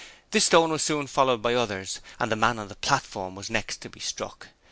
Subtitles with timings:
[0.31, 3.53] This stone was soon followed by others, and the man on the platform was the
[3.53, 4.47] next to be struck.